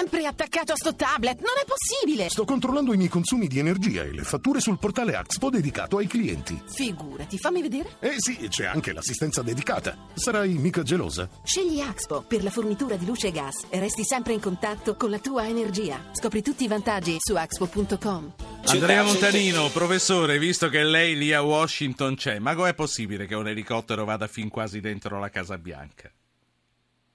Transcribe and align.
sempre 0.00 0.24
attaccato 0.24 0.72
a 0.72 0.76
sto 0.76 0.94
tablet, 0.94 1.40
non 1.40 1.52
è 1.62 1.66
possibile! 1.66 2.30
Sto 2.30 2.46
controllando 2.46 2.94
i 2.94 2.96
miei 2.96 3.10
consumi 3.10 3.48
di 3.48 3.58
energia 3.58 4.02
e 4.02 4.12
le 4.12 4.22
fatture 4.22 4.58
sul 4.58 4.78
portale 4.78 5.14
Axpo 5.14 5.50
dedicato 5.50 5.98
ai 5.98 6.06
clienti. 6.06 6.58
Figurati, 6.64 7.36
fammi 7.36 7.60
vedere. 7.60 7.96
Eh 8.00 8.14
sì, 8.16 8.48
c'è 8.48 8.64
anche 8.64 8.94
l'assistenza 8.94 9.42
dedicata. 9.42 9.94
Sarai 10.14 10.54
mica 10.54 10.82
gelosa? 10.82 11.28
Scegli 11.42 11.80
Axpo 11.80 12.24
per 12.26 12.42
la 12.42 12.48
fornitura 12.48 12.96
di 12.96 13.04
luce 13.04 13.26
e 13.26 13.30
gas 13.30 13.66
e 13.68 13.78
resti 13.78 14.02
sempre 14.02 14.32
in 14.32 14.40
contatto 14.40 14.96
con 14.96 15.10
la 15.10 15.18
tua 15.18 15.46
energia. 15.46 16.02
Scopri 16.12 16.40
tutti 16.40 16.64
i 16.64 16.68
vantaggi 16.68 17.16
su 17.18 17.34
axpo.com. 17.34 18.32
Andrea 18.64 19.02
Montanino, 19.02 19.68
professore, 19.68 20.38
visto 20.38 20.70
che 20.70 20.82
lei 20.82 21.14
lì 21.14 21.34
a 21.34 21.42
Washington 21.42 22.14
c'è, 22.14 22.38
ma 22.38 22.54
com'è 22.54 22.72
possibile 22.72 23.26
che 23.26 23.34
un 23.34 23.48
elicottero 23.48 24.06
vada 24.06 24.26
fin 24.28 24.48
quasi 24.48 24.80
dentro 24.80 25.18
la 25.18 25.28
Casa 25.28 25.58
Bianca? 25.58 26.10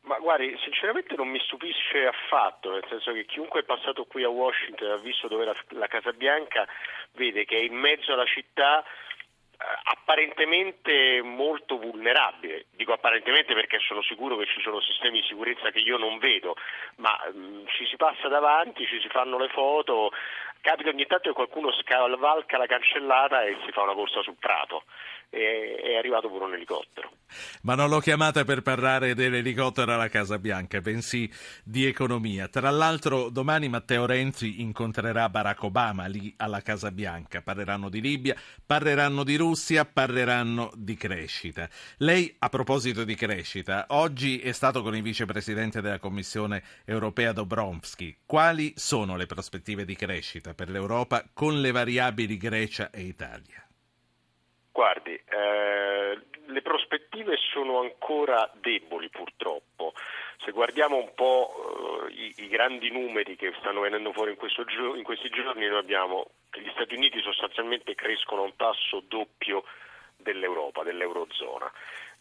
Ma 0.06 0.20
guardi, 0.20 0.56
sinceramente 0.62 1.16
non 1.16 1.28
mi 1.30 1.40
stupisce 1.40 2.06
affatto, 2.06 2.70
nel 2.72 2.86
senso 2.88 3.12
che 3.12 3.26
chiunque 3.26 3.62
è 3.62 3.64
passato 3.64 4.06
qui 4.06 4.24
a 4.24 4.30
Washington 4.30 4.88
e 4.88 4.92
ha 4.92 4.98
visto 4.98 5.28
dove 5.28 5.46
la, 5.46 5.56
la 5.70 5.88
Casa 5.88 6.12
Bianca 6.12 6.68
vede 7.14 7.44
che 7.46 7.58
è 7.58 7.62
in 7.62 7.74
mezzo 7.74 8.14
alla 8.14 8.26
città 8.26 8.84
eh, 8.84 9.66
apparentemente 9.84 11.24
molto 11.24 11.80
vulnerabile. 11.80 12.68
Dico 12.76 12.94
apparentemente 12.94 13.56
perché 13.56 13.80
sono 13.80 14.04
sicuro 14.04 14.38
che 14.38 14.46
ci 14.46 14.62
sono 14.62 14.80
sistemi 14.80 15.22
di 15.22 15.28
sicurezza 15.28 15.72
che 15.72 15.80
io 15.80 15.98
non 15.98 16.20
vedo, 16.20 16.56
ma 16.98 17.18
mh, 17.34 17.40
mm, 17.40 17.66
ci 17.68 17.88
si 17.88 17.96
passa 17.96 18.28
davanti, 18.28 18.86
ci 18.86 19.00
si 19.02 19.08
fanno 19.08 19.40
le 19.40 19.50
foto, 19.50 20.12
capita 20.62 20.90
ogni 20.90 21.08
tanto 21.08 21.30
che 21.30 21.36
qualcuno 21.36 21.72
scavalca 21.72 22.58
la 22.58 22.68
cancellata 22.68 23.44
e 23.44 23.58
si 23.66 23.72
fa 23.72 23.82
una 23.82 23.94
corsa 23.94 24.22
sul 24.22 24.38
prato. 24.38 24.84
E, 25.30 25.76
è 25.82 25.96
arrivato 25.96 26.30
pure 26.30 26.46
un 26.46 26.54
elicottero. 26.54 27.12
Ma 27.62 27.76
non 27.76 27.90
l'ho 27.90 28.00
chiamata 28.00 28.44
per 28.44 28.62
parlare 28.62 29.16
dell'elicottero 29.16 29.94
alla 29.94 30.08
Casa 30.08 30.38
Bianca, 30.38 30.80
bensì 30.82 31.30
di 31.64 31.86
economia. 31.86 32.48
Tra 32.48 32.70
l'altro 32.70 33.30
domani 33.30 33.68
Matteo 33.68 34.06
Renzi 34.06 34.62
incontrerà 34.62 35.28
Barack 35.30 35.64
Obama 35.64 36.06
lì 36.06 36.34
alla 36.38 36.62
Casa 36.62 36.92
Bianca. 36.92 37.42
Parleranno 37.42 37.90
di 37.90 38.02
Libia, 38.02 38.36
parleranno 38.66 39.24
di 39.24 39.36
Russia, 39.36 39.86
parleranno 39.86 40.72
di 40.76 40.96
crescita. 40.96 41.68
Lei, 41.98 42.34
a 42.40 42.50
proposito 42.50 43.04
di 43.04 43.16
crescita, 43.16 43.86
oggi 43.90 44.40
è 44.40 44.52
stato 44.52 44.82
con 44.82 44.96
il 44.96 45.02
vicepresidente 45.02 45.82
della 45.82 46.00
Commissione 46.00 46.64
europea 46.86 47.32
Dobrovski. 47.32 48.18
Quali 48.26 48.74
sono 48.76 49.18
le 49.18 49.26
prospettive 49.26 49.86
di 49.86 49.96
crescita 49.96 50.54
per 50.54 50.70
l'Europa 50.70 51.26
con 51.34 51.60
le 51.60 51.72
variabili 51.72 52.38
Grecia 52.38 52.90
e 52.92 53.02
Italia? 53.02 53.65
Guardi, 54.76 55.14
eh, 55.14 56.20
le 56.48 56.62
prospettive 56.62 57.38
sono 57.38 57.80
ancora 57.80 58.52
deboli 58.56 59.08
purtroppo. 59.08 59.94
Se 60.44 60.52
guardiamo 60.52 60.98
un 60.98 61.14
po' 61.16 62.10
eh, 62.10 62.12
i, 62.12 62.34
i, 62.40 62.48
grandi 62.50 62.92
numeri 62.92 63.38
che 63.38 63.54
stanno 63.60 63.80
venendo 63.80 64.12
fuori 64.12 64.32
in, 64.32 64.98
in 64.98 65.04
questi 65.04 65.30
giorni, 65.30 65.66
noi 65.66 65.78
abbiamo 65.78 66.28
che 66.50 66.60
gli 66.60 66.70
Stati 66.74 66.94
Uniti 66.94 67.22
sostanzialmente 67.22 67.96
crescono 67.96 68.42
a 68.42 68.46
un 68.46 68.56
tasso 68.58 69.02
doppio 69.08 69.64
dell'Europa, 70.26 70.82
dell'Eurozona 70.82 71.72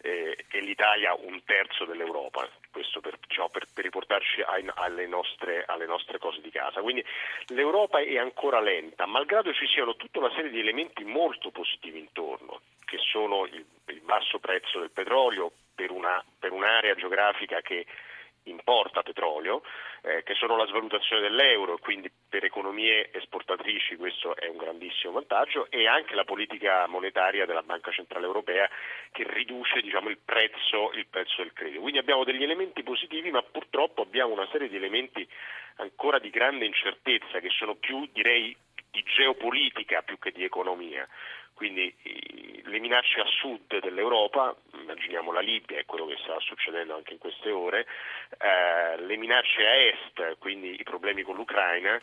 eh, 0.03 0.45
e 0.51 0.61
l'Italia 0.61 1.15
un 1.15 1.43
terzo 1.45 1.87
dell'Europa, 1.87 2.47
questo 2.71 3.01
per, 3.01 3.19
diciamo, 3.27 3.49
per, 3.49 3.67
per 3.73 3.85
riportarci 3.85 4.43
ai, 4.43 4.69
alle, 4.75 5.07
nostre, 5.07 5.65
alle, 5.67 5.87
nostre, 5.87 6.19
cose 6.19 6.43
di 6.43 6.51
casa. 6.51 6.83
Quindi 6.83 7.03
l'Europa 7.47 8.01
è 8.01 8.19
ancora 8.19 8.61
lenta, 8.61 9.07
malgrado 9.07 9.53
ci 9.55 9.67
siano 9.67 9.97
tutta 9.97 10.19
una 10.19 10.33
serie 10.35 10.51
di 10.51 10.61
elementi 10.61 11.05
molto 11.05 11.51
positivi 11.51 11.99
intorno, 11.99 12.61
che 12.85 12.99
sono 12.99 13.47
il, 13.47 13.65
il 13.87 14.01
basso 14.03 14.39
prezzo 14.39 14.79
del 14.79 14.91
petrolio 14.91 15.51
per, 15.75 15.91
una, 15.91 16.23
per 16.39 16.53
un'area 16.53 16.95
geografica 16.95 17.63
che 17.63 17.87
importa 18.45 19.03
petrolio, 19.03 19.63
eh, 20.03 20.23
che 20.23 20.35
sono 20.35 20.57
la 20.57 20.67
svalutazione 20.67 21.23
dell'euro, 21.23 21.79
quindi 21.79 22.11
per 22.29 22.45
economie 22.45 23.11
esportatrici 23.13 23.97
questo 23.97 24.37
è 24.37 24.49
un 24.49 24.57
grandissimo 24.57 25.13
vantaggio, 25.15 25.71
e 25.71 25.87
anche 25.87 26.15
la 26.15 26.25
politica 26.25 26.87
monetaria 26.87 27.47
della 27.47 27.63
Banca 27.63 27.91
Centrale 27.91 28.27
Europea 28.27 28.69
che 29.13 29.25
riduce 29.27 29.81
diciamo, 29.81 30.09
il, 30.09 30.19
prezzo, 30.25 30.93
il 30.95 31.07
prezzo 31.07 31.43
del 31.43 31.53
credito. 31.53 31.81
Quindi 31.81 31.99
abbiamo 31.99 32.25
degli 32.25 32.43
elementi 32.43 32.83
positivi, 32.83 33.31
ma 33.31 33.43
purtroppo 33.43 34.03
abbiamo 34.03 34.33
una 34.33 34.49
serie 34.51 34.69
di 34.69 34.77
elementi 34.77 35.27
ancora 35.77 36.19
di 36.19 36.31
grande 36.31 36.67
incertezza 36.67 37.41
che 37.41 37.51
sono 37.51 37.75
più 37.75 38.09
direi 38.13 38.57
di 38.91 39.03
geopolitica 39.03 40.03
più 40.03 40.19
che 40.19 40.31
di 40.31 40.45
economia. 40.45 41.09
Quindi 41.55 41.95
le 42.65 42.79
minacce 42.81 43.21
a 43.21 43.27
sud 43.27 43.79
dell'Europa, 43.79 44.55
immaginiamo 44.85 45.33
la 45.33 45.41
Libia 45.41 45.79
e 45.79 45.85
quello 45.85 46.07
che 46.07 46.17
sta 46.23 46.39
succedendo 46.41 46.95
anche 46.95 47.15
in 47.15 47.19
queste 47.19 47.51
ore, 47.51 47.87
eh, 48.39 49.01
le 49.03 49.17
minacce 49.17 49.67
a 49.67 49.75
est, 49.75 50.39
quindi 50.39 50.77
i 50.79 50.85
problemi 50.85 51.23
con 51.23 51.35
l'Ucraina, 51.35 52.01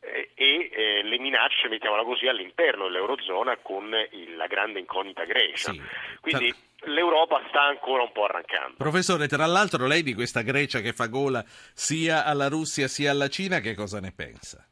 eh, 0.00 0.30
e 0.34 0.70
eh, 0.70 1.02
le 1.02 1.18
minacce, 1.18 1.68
mettiamola 1.68 2.02
così, 2.02 2.26
all'interno 2.26 2.84
dell'Eurozona 2.84 3.56
con 3.56 3.90
il, 4.10 4.36
la 4.36 4.46
grande 4.46 4.78
incognita 4.78 5.24
Grecia. 5.24 5.72
Sì. 5.72 5.80
Quindi 6.20 6.54
tra... 6.76 6.90
l'Europa 6.90 7.42
sta 7.48 7.62
ancora 7.62 8.02
un 8.02 8.12
po' 8.12 8.24
arrancando. 8.24 8.74
Professore, 8.76 9.26
tra 9.28 9.46
l'altro 9.46 9.86
lei 9.86 10.02
di 10.02 10.12
questa 10.12 10.42
Grecia 10.42 10.80
che 10.80 10.92
fa 10.92 11.06
gola 11.06 11.42
sia 11.46 12.24
alla 12.24 12.48
Russia 12.48 12.86
sia 12.88 13.12
alla 13.12 13.28
Cina, 13.28 13.60
che 13.60 13.74
cosa 13.74 14.00
ne 14.00 14.12
pensa? 14.14 14.66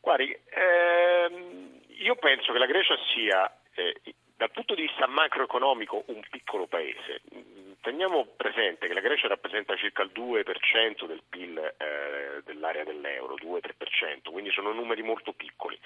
Guardi, 0.00 0.34
ehm, 0.50 1.80
io 1.88 2.16
penso 2.16 2.52
che 2.52 2.58
la 2.58 2.66
Grecia 2.66 2.94
sia, 3.14 3.60
eh, 3.74 4.00
dal 4.44 4.52
punto 4.52 4.74
di 4.74 4.82
vista 4.82 5.06
macroeconomico, 5.06 6.04
un 6.08 6.20
piccolo 6.28 6.66
paese. 6.66 7.22
Teniamo 7.80 8.26
presente 8.36 8.86
che 8.86 8.92
la 8.92 9.00
Grecia 9.00 9.26
rappresenta 9.26 9.74
circa 9.74 10.02
il 10.02 10.10
2% 10.14 11.06
del 11.06 11.22
PIL 11.26 11.56
eh, 11.58 12.42
dell'area 12.44 12.84
dell'euro, 12.84 13.36
2-3%, 13.36 14.30
quindi 14.30 14.50
sono 14.50 14.72
numeri 14.72 15.02
molto 15.02 15.32
piccoli. 15.32 15.78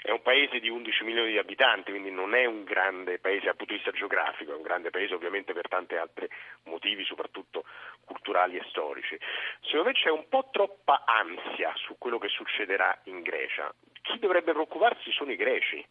È 0.00 0.10
un 0.10 0.22
paese 0.22 0.60
di 0.60 0.70
11 0.70 1.04
milioni 1.04 1.32
di 1.32 1.38
abitanti, 1.38 1.90
quindi 1.90 2.10
non 2.10 2.34
è 2.34 2.46
un 2.46 2.64
grande 2.64 3.18
paese 3.18 3.46
dal 3.46 3.56
punto 3.56 3.72
di 3.74 3.80
vista 3.80 3.92
geografico, 3.94 4.52
è 4.52 4.56
un 4.56 4.62
grande 4.62 4.88
paese 4.88 5.12
ovviamente 5.12 5.52
per 5.52 5.68
tanti 5.68 5.96
altri 5.96 6.26
motivi, 6.64 7.04
soprattutto 7.04 7.64
culturali 8.06 8.56
e 8.56 8.64
storici. 8.68 9.18
Secondo 9.60 9.88
me 9.88 9.92
c'è 9.92 10.10
un 10.10 10.26
po' 10.30 10.48
troppa 10.50 11.04
ansia 11.04 11.70
su 11.76 11.96
quello 11.98 12.18
che 12.18 12.28
succederà 12.28 12.98
in 13.04 13.20
Grecia. 13.20 13.74
Chi 14.00 14.18
dovrebbe 14.18 14.52
preoccuparsi 14.52 15.12
sono 15.12 15.32
i 15.32 15.36
greci 15.36 15.84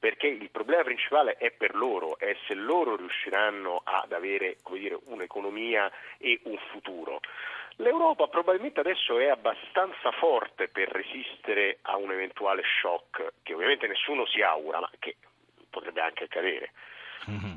perché 0.00 0.26
il 0.28 0.50
problema 0.50 0.82
principale 0.82 1.36
è 1.36 1.50
per 1.50 1.74
loro, 1.76 2.18
è 2.18 2.34
se 2.48 2.54
loro 2.54 2.96
riusciranno 2.96 3.82
ad 3.84 4.12
avere 4.12 4.56
dire, 4.72 4.98
un'economia 5.04 5.92
e 6.16 6.40
un 6.44 6.56
futuro. 6.72 7.20
L'Europa 7.76 8.26
probabilmente 8.26 8.80
adesso 8.80 9.18
è 9.18 9.28
abbastanza 9.28 10.10
forte 10.12 10.68
per 10.68 10.88
resistere 10.88 11.78
a 11.82 11.96
un 11.96 12.10
eventuale 12.12 12.62
shock, 12.80 13.32
che 13.42 13.54
ovviamente 13.54 13.86
nessuno 13.86 14.26
si 14.26 14.40
augura, 14.40 14.80
ma 14.80 14.90
che 14.98 15.16
potrebbe 15.68 16.00
anche 16.00 16.24
accadere. 16.24 16.72
Mm-hmm. 17.30 17.56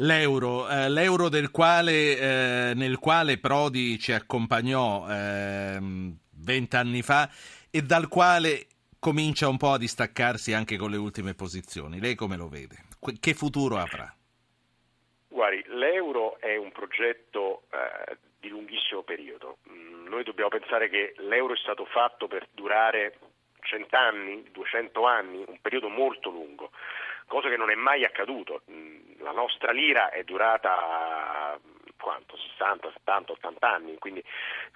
L'euro, 0.00 0.68
eh, 0.68 0.88
l'euro 0.90 1.28
quale, 1.50 2.70
eh, 2.70 2.74
nel 2.74 2.98
quale 2.98 3.38
Prodi 3.38 3.98
ci 3.98 4.12
accompagnò 4.12 5.06
ehm, 5.08 6.16
vent'anni 6.36 6.98
eh, 6.98 7.02
fa 7.02 7.28
e 7.70 7.82
dal 7.82 8.06
quale 8.08 8.66
comincia 8.98 9.48
un 9.48 9.56
po' 9.56 9.72
a 9.72 9.78
distaccarsi 9.78 10.52
anche 10.52 10.76
con 10.76 10.90
le 10.90 10.96
ultime 10.96 11.34
posizioni. 11.34 12.00
Lei 12.00 12.14
come 12.14 12.36
lo 12.36 12.48
vede? 12.48 12.84
Che 13.20 13.34
futuro 13.34 13.76
avrà? 13.76 14.12
Guardi, 15.28 15.62
l'euro 15.68 16.38
è 16.40 16.56
un 16.56 16.72
progetto 16.72 17.62
eh, 17.70 18.16
di 18.40 18.48
lunghissimo 18.48 19.02
periodo. 19.02 19.58
Mm, 19.70 20.08
noi 20.08 20.24
dobbiamo 20.24 20.50
pensare 20.50 20.88
che 20.88 21.14
l'euro 21.18 21.54
è 21.54 21.58
stato 21.58 21.84
fatto 21.84 22.26
per 22.26 22.48
durare 22.52 23.18
cent'anni, 23.60 24.48
200 24.50 25.04
anni, 25.04 25.44
un 25.46 25.58
periodo 25.60 25.88
molto 25.88 26.30
lungo, 26.30 26.70
cosa 27.26 27.48
che 27.48 27.56
non 27.56 27.70
è 27.70 27.74
mai 27.74 28.04
accaduto. 28.04 28.62
Mm, 28.70 29.20
la 29.20 29.32
nostra 29.32 29.70
lira 29.72 30.10
è 30.10 30.24
durata 30.24 31.58
quanto? 32.08 32.38
60, 32.38 32.90
70, 32.90 33.32
80 33.32 33.68
anni, 33.68 33.98
quindi 33.98 34.24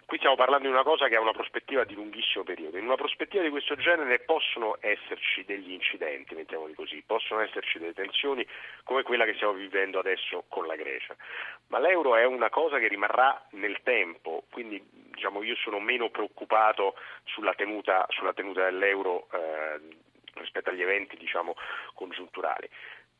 qui 0.04 0.18
stiamo 0.18 0.36
parlando 0.36 0.66
di 0.66 0.72
una 0.72 0.82
cosa 0.82 1.08
che 1.08 1.16
ha 1.16 1.20
una 1.20 1.32
prospettiva 1.32 1.84
di 1.84 1.94
lunghissimo 1.94 2.44
periodo. 2.44 2.76
In 2.76 2.84
una 2.84 2.96
prospettiva 2.96 3.42
di 3.42 3.48
questo 3.48 3.74
genere 3.76 4.18
possono 4.18 4.76
esserci 4.80 5.42
degli 5.46 5.72
incidenti, 5.72 6.34
mettiamoli 6.34 6.74
così, 6.74 7.02
possono 7.06 7.40
esserci 7.40 7.78
delle 7.78 7.94
tensioni 7.94 8.46
come 8.84 9.02
quella 9.02 9.24
che 9.24 9.32
stiamo 9.34 9.54
vivendo 9.54 9.98
adesso 9.98 10.44
con 10.48 10.66
la 10.66 10.76
Grecia, 10.76 11.16
ma 11.68 11.78
l'euro 11.78 12.16
è 12.16 12.26
una 12.26 12.50
cosa 12.50 12.78
che 12.78 12.88
rimarrà 12.88 13.46
nel 13.52 13.80
tempo, 13.82 14.44
quindi 14.50 14.82
diciamo, 14.92 15.42
io 15.42 15.56
sono 15.56 15.80
meno 15.80 16.10
preoccupato 16.10 16.96
sulla 17.24 17.54
tenuta, 17.54 18.04
sulla 18.10 18.34
tenuta 18.34 18.64
dell'euro 18.64 19.28
eh, 19.32 19.80
rispetto 20.34 20.68
agli 20.68 20.82
eventi 20.82 21.16
diciamo, 21.16 21.54
congiunturali. 21.94 22.68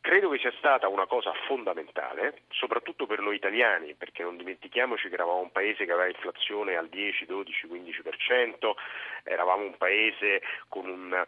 Credo 0.03 0.31
che 0.31 0.39
sia 0.39 0.53
stata 0.59 0.89
una 0.89 1.07
cosa 1.07 1.33
fondamentale, 1.47 2.43
soprattutto 2.49 3.07
per 3.07 3.21
noi 3.21 3.37
italiani, 3.37 3.95
perché 3.95 4.25
non 4.25 4.37
dimentichiamoci 4.37 5.07
che 5.09 5.15
eravamo 5.15 5.39
un 5.39 5.53
paese 5.53 5.85
che 5.85 5.93
aveva 5.93 6.09
inflazione 6.09 6.77
al 6.77 6.89
10, 6.89 7.25
12, 7.25 7.69
15%, 7.69 8.73
eravamo 9.23 9.63
un 9.65 9.77
paese 9.77 10.43
con 10.69 10.89
un 10.89 11.25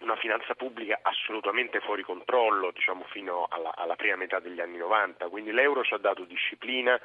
una 0.00 0.14
finanza 0.16 0.54
pubblica 0.54 1.00
assolutamente 1.02 1.80
fuori 1.80 2.02
controllo, 2.02 2.70
diciamo 2.70 3.04
fino 3.10 3.48
alla, 3.50 3.74
alla, 3.74 3.96
prima 3.96 4.14
metà 4.14 4.38
degli 4.38 4.60
anni 4.60 4.76
90, 4.76 5.28
quindi 5.28 5.50
l'euro 5.50 5.82
ci 5.82 5.94
ha 5.94 5.98
dato 5.98 6.22
disciplina, 6.22 7.00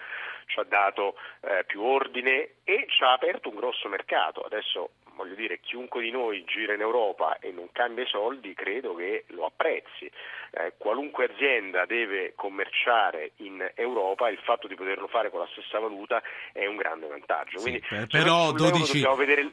ci 0.46 0.60
ha 0.60 0.64
dato 0.64 1.16
eh, 1.42 1.64
più 1.66 1.82
ordine 1.82 2.58
e 2.64 2.86
ci 2.90 3.04
ha 3.04 3.14
aperto 3.14 3.50
un 3.50 3.56
grosso 3.56 3.88
mercato. 3.88 4.42
Adesso 4.42 4.92
voglio 5.16 5.36
dire, 5.36 5.60
chiunque 5.60 6.02
di 6.02 6.12
noi 6.12 6.44
gira 6.46 6.74
in 6.74 6.82
Europa 6.82 7.40
e 7.40 7.52
non 7.52 7.70
cambia 7.72 8.04
i 8.04 8.08
soldi, 8.08 8.54
credo 8.54 8.96
che 8.96 9.26
lo 9.30 9.46
apprezzi. 9.46 10.10
Eh, 10.56 10.74
qualunque 10.78 11.26
azienda 11.34 11.86
deve 11.86 12.34
commerciare 12.36 13.32
in 13.38 13.72
Europa, 13.76 14.30
il 14.30 14.38
fatto 14.44 14.68
di 14.68 14.76
poterlo 14.76 15.08
fare 15.08 15.32
con 15.32 15.40
la 15.40 15.48
stessa 15.52 15.80
valuta 15.80 16.22
è 16.52 16.66
un 16.68 16.76
grande 16.76 17.08
vantaggio. 17.08 17.60
Quindi, 17.60 17.82
sì, 17.88 18.06
però 18.08 18.52
12, 18.52 19.02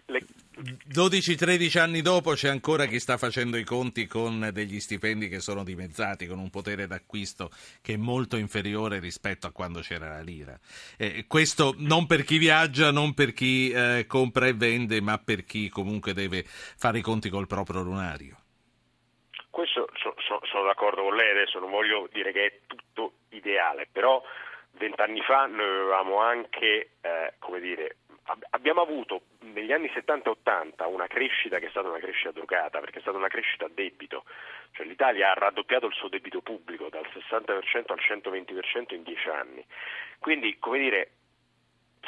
le... 0.07 0.21
12-13 0.93 1.79
anni 1.79 2.03
dopo 2.03 2.33
c'è 2.33 2.49
ancora 2.49 2.85
chi 2.85 3.01
sta 3.01 3.17
facendo 3.17 3.57
i 3.57 3.65
conti 3.65 4.07
con 4.07 4.51
degli 4.53 4.79
stipendi 4.79 5.29
che 5.29 5.41
sono 5.41 5.65
dimezzati, 5.65 6.27
con 6.27 6.39
un 6.39 6.51
potere 6.51 6.87
d'acquisto 6.87 7.51
che 7.81 7.95
è 7.95 7.97
molto 7.97 8.37
inferiore 8.37 8.99
rispetto 8.99 9.47
a 9.47 9.53
quando 9.53 9.81
c'era 9.81 10.09
la 10.09 10.21
lira. 10.21 10.59
Eh, 10.99 11.25
questo 11.27 11.75
non 11.79 12.07
per 12.07 12.25
chi 12.25 12.39
viaggia, 12.39 12.91
non 12.91 13.15
per 13.15 13.33
chi 13.33 13.71
eh, 13.71 14.05
compra 14.07 14.47
e 14.47 14.53
vende, 14.53 15.01
ma 15.01 15.19
per 15.19 15.45
chi 15.45 15.50
comunque 15.69 16.13
deve 16.13 16.43
fare 16.45 16.99
i 16.99 17.03
conti 17.03 17.29
col 17.29 17.47
proprio 17.47 17.83
lunario. 17.83 18.37
Questo 19.51 19.89
so, 19.95 20.15
so, 20.19 20.41
sono 20.45 20.65
d'accordo 20.65 21.03
con 21.03 21.17
lei, 21.17 21.31
adesso 21.31 21.59
non 21.59 21.71
voglio 21.71 22.09
dire 22.13 22.33
che 22.33 22.45
è 22.47 22.61
tutto 22.67 23.15
ideale, 23.31 23.89
però 23.91 24.23
vent'anni 24.73 25.21
fa 25.23 25.47
noi 25.47 25.67
avevamo 25.67 26.19
anche, 26.21 26.93
eh, 27.01 27.35
come 27.39 27.61
dire, 27.61 27.97
abbiamo 28.51 28.81
avuto 28.81 29.23
negli 29.41 29.73
anni 29.73 29.91
70-80 29.93 30.87
una 30.87 31.07
crescita 31.07 31.59
che 31.59 31.67
è 31.67 31.71
stata 31.71 31.89
una 31.89 31.99
crescita 31.99 32.31
drogata, 32.31 32.79
perché 32.79 32.99
è 32.99 33.03
stata 33.03 33.17
una 33.17 33.29
crescita 33.29 33.65
a 33.65 33.71
debito, 33.73 34.25
cioè 34.73 34.87
l'Italia 34.87 35.31
ha 35.31 35.35
raddoppiato 35.35 35.87
il 35.87 35.95
suo 35.95 36.09
debito 36.09 36.41
pubblico 36.41 36.89
dal 36.89 37.07
60% 37.13 37.93
al 37.93 37.99
120% 38.01 38.95
in 38.95 39.03
dieci 39.03 39.29
anni. 39.29 39.65
Quindi, 40.19 40.59
come 40.59 40.79
dire, 40.79 41.11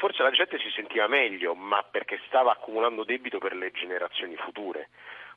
forse 0.03 0.25
la 0.25 0.33
gente 0.33 0.59
si 0.59 0.69
sentiva 0.71 1.07
meglio, 1.07 1.55
ma 1.55 1.81
perché 1.89 2.19
stava 2.27 2.51
accumulando 2.51 3.05
debito 3.05 3.39
per 3.39 3.55
le 3.55 3.71
generazioni 3.71 4.35
future. 4.35 4.89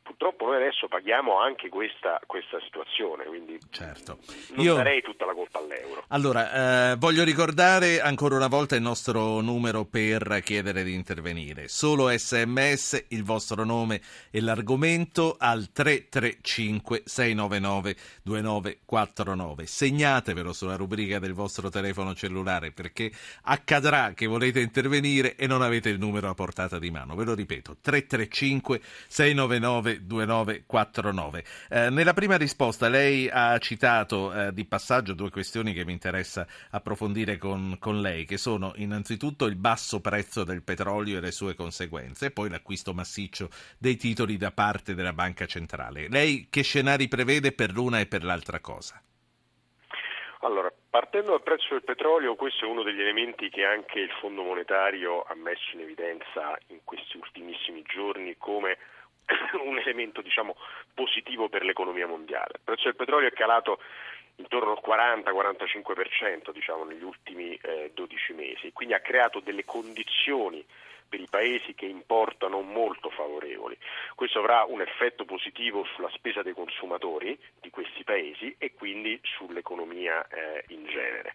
Purtroppo 0.06 0.46
noi 0.46 0.57
adesso 0.57 0.88
paghiamo 0.88 1.40
anche 1.40 1.68
questa, 1.68 2.22
questa 2.28 2.60
situazione, 2.62 3.25
quindi 3.25 3.57
certo. 3.72 4.19
non 4.54 4.63
Io... 4.63 4.75
darei 4.75 5.02
tutta 5.02 5.25
la 5.25 5.34
colpa 5.34 5.57
all'euro. 5.57 6.04
Allora, 6.10 6.92
eh, 6.92 6.96
voglio 6.98 7.24
ricordare 7.24 8.00
ancora 8.02 8.36
una 8.36 8.46
volta 8.46 8.75
il 8.75 8.84
nostro 8.84 9.42
numero 9.42 9.84
per 9.86 10.42
chiedere 10.44 10.84
di 10.84 10.94
intervenire. 10.94 11.68
Solo 11.68 12.16
sms, 12.16 13.06
il 13.10 13.24
vostro 13.24 13.66
nome 13.66 14.00
e 14.30 14.42
l'argomento 14.42 15.38
al 15.40 15.72
335 15.72 17.02
699 17.04 17.96
2949. 18.22 19.66
Segnatevelo 19.66 20.54
sulla 20.54 20.75
rubrica 20.75 21.18
del 21.18 21.34
vostro 21.34 21.69
telefono 21.69 22.13
cellulare 22.13 22.72
perché 22.72 23.12
accadrà 23.46 24.13
che 24.13 24.28
volete 24.28 24.60
intervenire 24.60 25.36
e 25.36 25.48
non 25.48 25.63
avete 25.63 25.90
il 25.90 25.98
numero 25.98 26.30
a 26.30 26.36
portata 26.36 26.78
di 26.78 26.92
mano. 26.92 27.16
Ve 27.16 27.24
lo 27.24 27.34
ripeto, 27.34 27.78
335 27.81 28.80
699 29.07 29.94
2949. 30.01 31.44
Eh, 31.69 31.89
nella 31.89 32.13
prima 32.13 32.38
risposta 32.38 32.89
lei 32.89 33.30
ha 33.31 33.57
citato 33.59 34.33
eh, 34.33 34.53
di 34.53 34.65
passaggio 34.65 35.13
due 35.13 35.30
questioni 35.30 35.74
che 35.74 35.86
mi 35.86 35.94
interessa 35.94 36.45
approfondire 36.71 37.38
con, 37.38 37.77
con, 37.80 38.01
lei, 38.01 38.25
che 38.25 38.38
sono 38.38 38.74
innanzitutto 38.75 39.45
il 39.45 39.56
basso 39.56 40.01
prezzo 40.01 40.44
del 40.44 40.63
petrolio 40.63 41.18
e 41.18 41.21
le 41.21 41.31
sue 41.31 41.56
conseguenze, 41.56 42.27
e 42.27 42.31
poi 42.31 42.50
l'acquisto 42.50 42.94
massiccio 42.94 43.50
dei 43.77 43.97
titoli 43.97 44.38
da 44.38 44.51
parte 44.51 44.95
della 44.95 45.13
Banca 45.13 45.45
Centrale. 45.45 46.07
Lei 46.09 46.47
che 46.50 46.62
scenari 46.62 47.07
prevede 47.07 47.51
per 47.51 47.71
l'una 47.71 48.00
e 48.00 48.06
per 48.06 48.24
l'altra 48.24 48.59
cosa? 48.59 49.01
Allora, 50.45 50.71
partendo 50.89 51.31
dal 51.31 51.42
prezzo 51.42 51.69
del 51.71 51.83
petrolio, 51.83 52.36
questo 52.36 52.65
è 52.65 52.68
uno 52.68 52.83
degli 52.83 53.01
elementi 53.01 53.50
che 53.50 53.65
anche 53.65 54.00
il 54.00 54.12
Fondo 54.19 54.44
monetario 54.44 55.24
ha 55.24 55.33
messo 55.33 55.71
in 55.74 55.81
evidenza 55.81 56.56
in 56.68 56.81
questi 56.83 57.18
ultimissimi 57.18 57.81
giorni 57.81 58.36
come 58.38 58.77
un 59.63 59.77
elemento 59.77 60.22
diciamo, 60.22 60.56
positivo 60.94 61.50
per 61.50 61.63
l'economia 61.63 62.07
mondiale. 62.07 62.54
Il 62.56 62.62
prezzo 62.63 62.83
del 62.83 62.95
petrolio 62.95 63.27
è 63.27 63.33
calato 63.33 63.80
intorno 64.38 64.72
al 64.72 64.81
40-45% 64.86 66.51
diciamo, 66.51 66.83
negli 66.83 67.04
ultimi 67.04 67.56
eh, 67.62 67.92
12 67.94 68.33
mesi, 68.33 68.72
quindi 68.74 68.94
ha 68.94 69.00
creato 69.00 69.39
delle 69.39 69.63
condizioni 69.63 70.66
per 71.07 71.19
i 71.19 71.27
paesi 71.30 71.74
che 71.75 71.86
importano 71.86 72.62
molto 72.62 73.10
favorevoli. 73.10 73.77
Questo 74.16 74.39
avrà 74.39 74.66
un 74.68 74.81
effetto 74.81 75.24
positivo 75.24 75.86
sulla 75.95 76.10
spesa 76.10 76.42
dei 76.42 76.54
consumatori 76.54 77.39
di 77.62 77.69
questi 77.69 78.04
paesi 78.04 78.56
e 78.57 78.74
quindi 78.74 79.19
sull'economia 79.24 80.28
eh, 80.28 80.66
in 80.69 80.86
genere. 80.88 81.33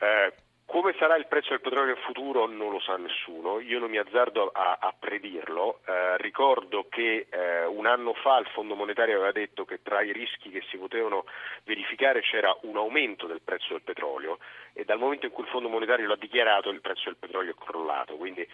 Eh, 0.00 0.32
come 0.68 0.94
sarà 0.98 1.16
il 1.16 1.26
prezzo 1.26 1.48
del 1.48 1.62
petrolio 1.62 1.94
in 1.94 2.02
futuro 2.02 2.46
non 2.46 2.70
lo 2.70 2.78
sa 2.78 2.98
nessuno, 2.98 3.58
io 3.58 3.78
non 3.78 3.88
mi 3.88 3.96
azzardo 3.96 4.50
a, 4.52 4.76
a 4.78 4.92
predirlo. 4.96 5.80
Eh, 5.86 6.18
ricordo 6.18 6.88
che 6.90 7.26
eh, 7.30 7.64
un 7.64 7.86
anno 7.86 8.12
fa 8.12 8.36
il 8.36 8.46
Fondo 8.48 8.74
Monetario 8.74 9.16
aveva 9.16 9.32
detto 9.32 9.64
che 9.64 9.80
tra 9.82 10.02
i 10.02 10.12
rischi 10.12 10.50
che 10.50 10.62
si 10.68 10.76
potevano 10.76 11.24
verificare 11.64 12.20
c'era 12.20 12.54
un 12.64 12.76
aumento 12.76 13.26
del 13.26 13.40
prezzo 13.42 13.68
del 13.70 13.80
petrolio 13.80 14.40
e 14.74 14.84
dal 14.84 14.98
momento 14.98 15.24
in 15.24 15.32
cui 15.32 15.44
il 15.44 15.50
Fondo 15.50 15.70
Monetario 15.70 16.06
l'ha 16.06 16.16
dichiarato 16.16 16.68
il 16.68 16.82
prezzo 16.82 17.04
del 17.06 17.16
petrolio 17.16 17.52
è 17.52 17.64
crollato, 17.64 18.16
quindi 18.16 18.46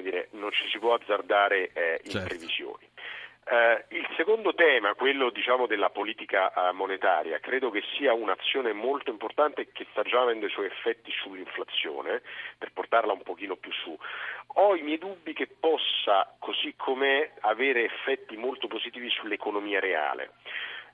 dire, 0.00 0.28
non 0.32 0.50
ci 0.52 0.66
si 0.70 0.78
può 0.78 0.94
azzardare 0.94 1.70
eh, 1.74 2.00
in 2.02 2.12
certo. 2.12 2.28
previsioni. 2.28 2.88
Eh, 3.50 3.84
il 3.96 4.06
secondo 4.14 4.52
tema, 4.52 4.92
quello 4.92 5.30
diciamo, 5.30 5.66
della 5.66 5.88
politica 5.88 6.52
eh, 6.52 6.72
monetaria, 6.72 7.38
credo 7.40 7.70
che 7.70 7.82
sia 7.96 8.12
un'azione 8.12 8.74
molto 8.74 9.10
importante 9.10 9.72
che 9.72 9.86
sta 9.90 10.02
già 10.02 10.20
avendo 10.20 10.44
i 10.44 10.50
suoi 10.50 10.66
effetti 10.66 11.10
sull'inflazione, 11.12 12.20
per 12.58 12.72
portarla 12.74 13.14
un 13.14 13.22
pochino 13.22 13.56
più 13.56 13.72
su. 13.72 13.96
Ho 14.56 14.76
i 14.76 14.82
miei 14.82 14.98
dubbi 14.98 15.32
che 15.32 15.46
possa, 15.46 16.36
così 16.38 16.74
com'è, 16.76 17.32
avere 17.40 17.84
effetti 17.84 18.36
molto 18.36 18.66
positivi 18.66 19.08
sull'economia 19.08 19.80
reale. 19.80 20.32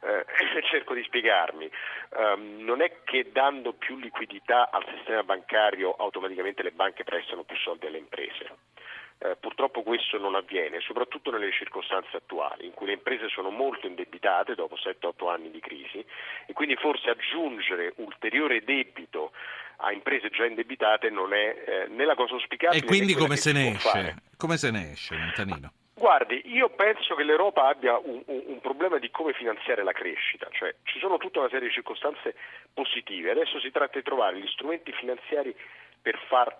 Eh, 0.02 0.24
cerco 0.70 0.94
di 0.94 1.02
spiegarmi, 1.02 1.68
um, 2.10 2.58
non 2.62 2.82
è 2.82 3.02
che 3.02 3.32
dando 3.32 3.72
più 3.72 3.96
liquidità 3.96 4.70
al 4.70 4.86
sistema 4.94 5.24
bancario 5.24 5.92
automaticamente 5.96 6.62
le 6.62 6.70
banche 6.70 7.02
prestano 7.02 7.42
più 7.42 7.56
soldi 7.56 7.86
alle 7.86 7.98
imprese 7.98 8.73
eh, 9.24 9.36
purtroppo 9.36 9.82
questo 9.82 10.18
non 10.18 10.34
avviene, 10.34 10.80
soprattutto 10.80 11.30
nelle 11.30 11.50
circostanze 11.50 12.16
attuali, 12.16 12.66
in 12.66 12.72
cui 12.72 12.86
le 12.86 12.92
imprese 12.92 13.28
sono 13.28 13.48
molto 13.48 13.86
indebitate 13.86 14.54
dopo 14.54 14.76
7-8 14.76 15.30
anni 15.30 15.50
di 15.50 15.60
crisi 15.60 16.04
e 16.46 16.52
quindi 16.52 16.76
forse 16.76 17.08
aggiungere 17.08 17.94
ulteriore 17.96 18.62
debito 18.62 19.32
a 19.76 19.92
imprese 19.92 20.28
già 20.28 20.44
indebitate 20.44 21.08
non 21.08 21.32
è 21.32 21.64
eh, 21.66 21.88
né 21.88 22.04
la 22.04 22.14
cosa 22.14 22.34
auspicabile. 22.34 22.82
E 22.82 22.86
quindi 22.86 23.14
come 23.14 23.36
se, 23.36 23.52
ne 23.52 23.70
esce? 23.72 24.16
come 24.36 24.58
se 24.58 24.70
ne 24.70 24.92
esce? 24.92 25.16
Montanino? 25.16 25.72
Guardi, 25.94 26.42
io 26.46 26.68
penso 26.70 27.14
che 27.14 27.22
l'Europa 27.22 27.68
abbia 27.68 27.96
un, 27.96 28.22
un, 28.26 28.42
un, 28.46 28.60
problema 28.60 28.98
di 28.98 29.10
come 29.10 29.32
finanziare 29.32 29.82
la 29.82 29.92
crescita, 29.92 30.48
cioè 30.50 30.74
ci 30.82 30.98
sono 30.98 31.16
tutta 31.16 31.38
una 31.38 31.48
serie 31.48 31.68
di 31.68 31.72
circostanze 31.72 32.34
positive, 32.74 33.30
adesso 33.30 33.58
si 33.60 33.70
tratta 33.70 33.96
di 33.96 34.04
trovare 34.04 34.38
gli 34.38 34.48
strumenti 34.48 34.92
finanziari 34.92 35.54
per 36.02 36.18
far 36.28 36.54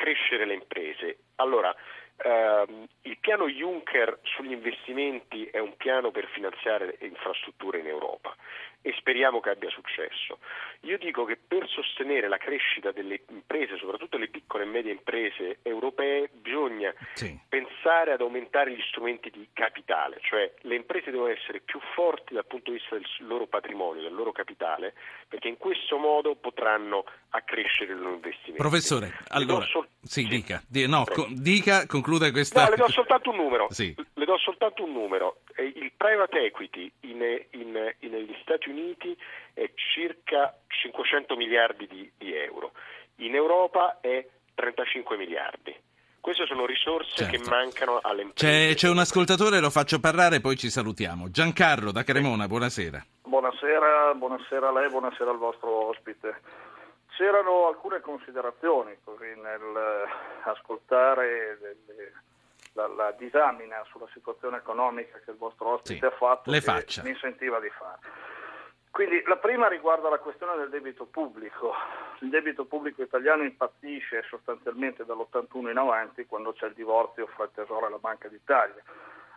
crescere 0.00 0.46
le 0.46 0.54
imprese. 0.54 1.18
Allora, 1.36 1.74
ehm, 2.16 2.86
il 3.02 3.18
piano 3.18 3.46
Juncker 3.48 4.20
sugli 4.22 4.52
investimenti 4.52 5.44
è 5.44 5.58
un 5.58 5.76
piano 5.76 6.10
per 6.10 6.26
finanziare 6.28 6.96
le 6.98 7.06
infrastrutture 7.06 7.80
in 7.80 7.86
Europa 7.86 8.34
e 8.82 8.94
speriamo 8.98 9.40
che 9.40 9.50
abbia 9.50 9.70
successo. 9.70 10.38
Io 10.82 10.96
dico 10.96 11.24
che 11.24 11.36
per 11.36 11.68
sostenere 11.68 12.28
la 12.28 12.38
crescita 12.38 12.92
delle 12.92 13.22
imprese, 13.28 13.76
soprattutto 13.76 14.16
le 14.16 14.28
piccole 14.28 14.64
e 14.64 14.66
medie 14.66 14.92
imprese 14.92 15.58
europee, 15.62 16.30
bisogna 16.32 16.92
sì. 17.14 17.38
pensare 17.48 18.12
ad 18.12 18.20
aumentare 18.20 18.72
gli 18.72 18.82
strumenti 18.88 19.30
di 19.30 19.48
capitale, 19.52 20.18
cioè 20.22 20.52
le 20.62 20.74
imprese 20.76 21.10
devono 21.10 21.30
essere 21.30 21.60
più 21.60 21.78
forti 21.94 22.34
dal 22.34 22.46
punto 22.46 22.70
di 22.70 22.78
vista 22.78 22.96
del 22.96 23.06
loro 23.26 23.46
patrimonio, 23.46 24.02
del 24.02 24.14
loro 24.14 24.32
capitale, 24.32 24.94
perché 25.28 25.48
in 25.48 25.58
questo 25.58 25.98
modo 25.98 26.34
potranno 26.36 27.04
accrescere 27.30 27.92
il 27.92 28.00
loro 28.00 28.14
investimento. 28.14 28.62
Professore, 28.62 29.12
allora, 29.28 29.64
sol- 29.66 29.86
sì, 30.02 30.22
sì, 30.22 30.28
dica, 30.28 30.62
no, 30.86 31.04
co- 31.04 31.28
dica, 31.30 31.86
concluda 31.86 32.30
questa... 32.30 32.64
No, 32.64 32.70
le 32.70 32.76
do 32.76 32.88
soltanto 32.88 33.30
un 33.30 33.36
numero, 33.36 33.66
sì. 33.70 33.94
Do 34.30 34.38
soltanto 34.38 34.84
un 34.84 34.92
numero. 34.92 35.40
Il 35.56 35.92
private 35.96 36.44
equity 36.44 36.90
in, 37.00 37.20
in, 37.50 37.94
in, 38.00 38.10
negli 38.10 38.36
Stati 38.42 38.68
Uniti 38.68 39.16
è 39.52 39.70
circa 39.74 40.56
500 40.68 41.36
miliardi 41.36 41.86
di, 41.86 42.10
di 42.16 42.34
euro, 42.34 42.72
in 43.16 43.34
Europa 43.34 43.98
è 44.00 44.24
35 44.54 45.16
miliardi. 45.16 45.74
Queste 46.20 46.44
sono 46.46 46.66
risorse 46.66 47.24
certo. 47.24 47.36
che 47.36 47.48
mancano 47.48 47.98
alle 48.02 48.22
imprese. 48.22 48.68
C'è, 48.68 48.74
c'è, 48.74 48.88
un 48.88 48.98
ascoltatore, 48.98 49.58
lo 49.58 49.70
faccio 49.70 50.00
parlare, 50.00 50.40
poi 50.40 50.56
ci 50.56 50.68
salutiamo. 50.68 51.30
Giancarlo 51.30 51.92
da 51.92 52.04
Cremona, 52.04 52.46
buonasera. 52.46 53.02
Buonasera, 53.22 54.14
buonasera 54.14 54.68
a 54.68 54.72
lei, 54.72 54.90
buonasera 54.90 55.30
al 55.30 55.38
vostro 55.38 55.88
ospite. 55.88 56.42
C'erano 57.16 57.68
alcune 57.68 58.00
considerazioni 58.00 58.96
così 59.02 59.32
nel 59.40 60.04
ascoltare 60.44 61.58
delle, 61.60 62.12
la, 62.72 62.86
la, 62.86 63.10
questa 63.10 63.12
disamina 63.12 63.82
sulla 63.90 64.08
situazione 64.12 64.58
economica 64.58 65.18
che 65.18 65.30
il 65.30 65.36
vostro 65.36 65.70
ospite 65.74 65.98
Sì, 65.98 66.04
ha 66.04 66.10
fatto, 66.16 66.50
le 66.50 66.58
che 66.58 66.64
faccia. 66.64 67.02
mi 67.02 67.10
incentiva 67.10 67.58
di 67.60 67.70
fare. 67.70 67.98
Quindi 68.90 69.22
la 69.26 69.36
prima 69.36 69.68
riguarda 69.68 70.08
la 70.08 70.18
questione 70.18 70.56
del 70.56 70.68
debito 70.68 71.06
pubblico. 71.06 71.72
Il 72.20 72.28
debito 72.28 72.64
pubblico 72.64 73.02
italiano 73.02 73.44
impazzisce 73.44 74.24
sostanzialmente 74.28 75.04
dall'81 75.04 75.70
in 75.70 75.76
avanti, 75.76 76.26
quando 76.26 76.52
c'è 76.52 76.66
il 76.66 76.74
divorzio 76.74 77.26
fra 77.28 77.44
il 77.44 77.50
Tesoro 77.54 77.86
e 77.86 77.90
la 77.90 77.98
Banca 77.98 78.28
d'Italia, 78.28 78.82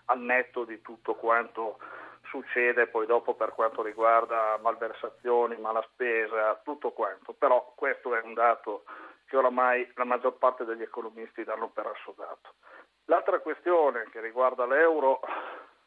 al 0.06 0.20
netto 0.20 0.64
di 0.66 0.82
tutto 0.82 1.14
quanto 1.14 1.78
succede 2.24 2.88
poi 2.88 3.06
dopo 3.06 3.36
per 3.36 3.54
quanto 3.54 3.84
riguarda 3.84 4.58
malversazioni, 4.60 5.56
malaspesa, 5.58 6.60
tutto 6.64 6.92
quanto. 6.92 7.34
Però 7.34 7.74
questo 7.76 8.16
è 8.16 8.22
un 8.24 8.34
dato 8.34 8.86
che 9.28 9.38
oramai 9.38 9.90
la 9.96 10.04
maggior 10.04 10.34
parte 10.38 10.66
degli 10.66 10.82
economisti 10.82 11.44
danno 11.44 11.70
per 11.70 11.86
assodato. 11.86 12.56
L'altra 13.06 13.40
questione 13.40 14.08
che 14.12 14.22
riguarda 14.22 14.66
l'euro, 14.66 15.20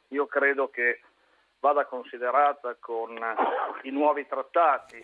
io 0.08 0.26
credo 0.26 0.68
che 0.68 1.00
vada 1.61 1.87
considerata 1.87 2.76
con 2.78 3.18
i 3.82 3.90
nuovi 3.90 4.26
trattati, 4.26 5.02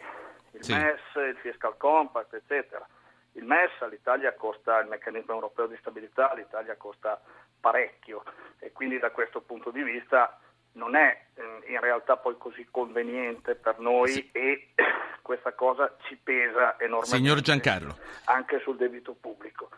il 0.53 0.63
Sì. 0.63 0.75
MES, 0.75 1.01
il 1.15 1.39
Fiscal 1.41 1.77
Compact, 1.77 2.35
eccetera. 2.35 2.87
Il 3.33 3.45
MES 3.45 3.71
all'Italia 3.81 4.35
costa, 4.35 4.79
il 4.81 4.89
meccanismo 4.89 5.33
europeo 5.33 5.67
di 5.67 5.77
stabilità 5.81 6.31
all'Italia 6.31 6.77
costa 6.77 7.21
parecchio 7.59 8.23
e 8.59 8.73
quindi 8.73 8.99
da 8.99 9.11
questo 9.11 9.41
punto 9.41 9.71
di 9.71 9.83
vista 9.83 10.39
non 10.73 10.95
è 10.95 11.19
eh, 11.35 11.63
in 11.73 11.81
realtà 11.81 12.17
poi 12.17 12.37
così 12.37 12.67
conveniente 12.71 13.55
per 13.55 13.79
noi 13.79 14.31
e 14.33 14.69
questa 15.23 15.53
cosa 15.53 15.95
ci 16.03 16.17
pesa 16.17 16.79
enormemente 16.79 17.17
Signor 17.17 17.41
Giancarlo. 17.41 17.97
anche 18.25 18.59
sul 18.61 18.77
debito 18.77 19.15
pubblico. 19.15 19.71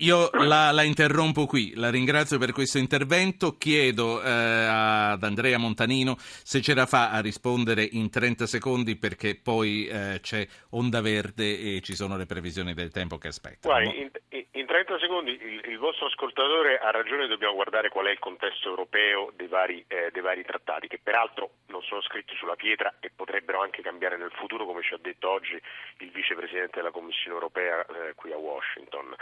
Io 0.00 0.30
la, 0.32 0.70
la 0.70 0.82
interrompo 0.82 1.44
qui, 1.44 1.74
la 1.74 1.90
ringrazio 1.90 2.38
per 2.38 2.52
questo 2.52 2.78
intervento, 2.78 3.58
chiedo 3.58 4.22
eh, 4.22 4.30
ad 4.30 5.22
Andrea 5.22 5.58
Montanino 5.58 6.14
se 6.18 6.62
ce 6.62 6.74
la 6.74 6.86
fa 6.86 7.10
a 7.10 7.20
rispondere 7.20 7.86
in 7.92 8.08
30 8.08 8.46
secondi 8.46 8.96
perché 8.96 9.38
poi 9.42 9.86
eh, 9.86 10.20
c'è 10.22 10.46
onda 10.70 11.02
verde 11.02 11.76
e 11.76 11.80
ci 11.82 11.94
sono 11.94 12.16
le 12.16 12.24
previsioni 12.24 12.72
del 12.72 12.90
tempo 12.90 13.18
che 13.18 13.28
aspettano. 13.28 13.78
In, 13.80 14.10
in- 14.30 14.46
in 14.52 14.66
30 14.66 14.98
secondi 14.98 15.30
il, 15.30 15.62
il 15.64 15.78
vostro 15.78 16.06
ascoltatore 16.06 16.78
ha 16.78 16.90
ragione, 16.90 17.26
dobbiamo 17.26 17.54
guardare 17.54 17.88
qual 17.88 18.06
è 18.06 18.10
il 18.10 18.18
contesto 18.18 18.68
europeo 18.68 19.32
dei 19.34 19.46
vari, 19.46 19.84
eh, 19.88 20.10
dei 20.12 20.22
vari 20.22 20.44
trattati, 20.44 20.86
che 20.86 21.00
peraltro 21.02 21.50
non 21.66 21.82
sono 21.82 22.02
scritti 22.02 22.34
sulla 22.36 22.56
pietra 22.56 22.94
e 23.00 23.10
potrebbero 23.14 23.62
anche 23.62 23.80
cambiare 23.80 24.16
nel 24.16 24.32
futuro, 24.32 24.66
come 24.66 24.82
ci 24.82 24.92
ha 24.92 24.98
detto 25.00 25.30
oggi 25.30 25.60
il 25.98 26.10
vicepresidente 26.10 26.76
della 26.76 26.90
Commissione 26.90 27.34
europea 27.34 27.84
eh, 27.86 28.14
qui 28.14 28.32
a 28.32 28.36
Washington. 28.36 29.14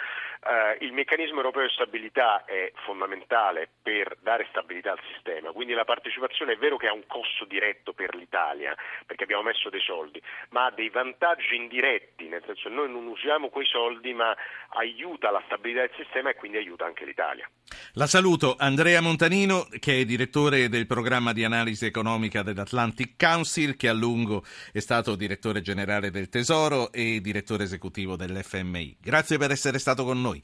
Eh, 0.69 0.85
il 0.85 0.93
meccanismo 0.93 1.37
europeo 1.37 1.67
di 1.67 1.73
stabilità 1.73 2.45
è 2.45 2.73
fondamentale 2.85 3.69
per 3.83 4.17
dare 4.21 4.47
stabilità 4.51 4.93
al 4.93 5.01
sistema, 5.13 5.53
quindi 5.53 5.73
la 5.73 5.85
partecipazione 5.85 6.53
è 6.53 6.57
vero 6.57 6.77
che 6.77 6.89
ha 6.89 6.93
un 6.93 7.07
costo 7.07 7.45
diretto 7.45 7.93
per 7.93 8.15
l'Italia, 8.15 8.77
perché 9.07 9.25
abbiamo 9.25 9.43
messo 9.43 9.71
dei 9.71 9.81
soldi, 9.81 10.21
ma 10.51 10.67
ha 10.67 10.71
dei 10.71 10.91
vantaggi 10.91 11.57
indiretti, 11.57 12.29
nel 12.29 12.43
senso 12.45 12.69
che 12.69 12.75
noi 12.75 12.91
non 12.91 13.07
usiamo 13.07 13.49
quei 13.49 13.67
soldi, 13.67 14.13
ma 14.13 14.37
aiuta 14.71 15.31
la 15.31 15.43
stabilità 15.47 15.81
del 15.81 15.95
sistema 15.97 16.31
e 16.31 16.35
quindi 16.35 16.59
aiuta 16.59 16.85
anche 16.85 17.05
l'Italia. 17.05 17.49
La 17.95 18.07
saluto 18.07 18.57
Andrea 18.59 19.01
Montanino 19.01 19.67
che 19.79 20.01
è 20.01 20.05
direttore 20.05 20.69
del 20.69 20.87
programma 20.87 21.33
di 21.33 21.45
analisi 21.45 21.87
economica 21.87 22.43
dell'Atlantic 22.43 23.15
Council 23.17 23.77
che 23.77 23.89
a 23.89 23.93
lungo 23.93 24.45
è 24.73 24.79
stato 24.81 25.17
direttore 25.17 25.61
generale 25.61 26.11
del 26.11 26.29
Tesoro 26.29 26.93
e 26.93 27.21
direttore 27.21 27.65
esecutivo 27.65 28.17
dell'FMI. 28.17 28.99
Grazie 29.01 29.39
per 29.39 29.51
essere 29.51 29.79
stato 29.79 30.05
con 30.05 30.21
noi. 30.21 30.37